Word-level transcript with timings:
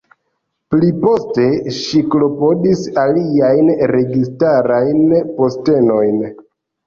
Pliposte, 0.75 1.43
ŝi 1.79 1.99
klopodis 2.15 2.81
aliajn 3.01 3.69
registarajn 3.93 5.15
postenojn. 5.39 6.19